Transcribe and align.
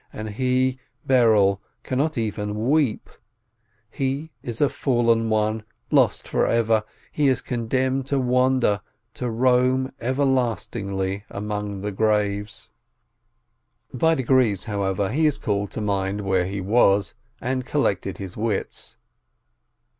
And 0.11 0.31
he, 0.31 0.79
Berel, 1.07 1.59
cannot 1.83 2.17
even 2.17 2.67
weep, 2.71 3.07
he 3.91 4.31
is 4.41 4.59
a 4.59 4.67
fallen 4.67 5.29
one, 5.29 5.61
lost 5.91 6.27
forever— 6.27 6.83
he 7.11 7.27
is 7.27 7.43
condemned 7.43 8.07
to 8.07 8.17
wander, 8.17 8.81
to 9.13 9.29
roam 9.29 9.91
everlastingly 9.99 11.25
among 11.29 11.81
the 11.81 11.91
graves. 11.91 12.71
202 13.91 13.93
UOSENTHAL 13.93 13.99
By 13.99 14.15
degrees, 14.15 14.63
however, 14.63 15.11
he 15.11 15.31
called 15.33 15.69
to 15.69 15.81
mind 15.81 16.21
where 16.21 16.47
he 16.47 16.61
was, 16.61 17.13
and 17.39 17.63
collected 17.63 18.17
his 18.17 18.35
wits. 18.35 18.97